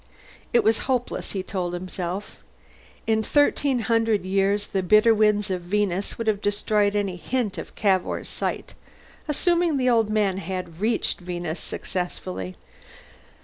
[0.51, 2.37] It was hopeless, he told himself;
[3.05, 7.75] in thirteen hundred years the bitter winds of Venus would have destroyed any hint of
[7.75, 8.73] Cavour's site,
[9.27, 12.55] assuming the old man had reached Venus successfully.